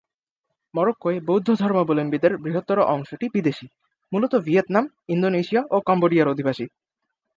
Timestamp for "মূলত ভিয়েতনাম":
4.11-4.85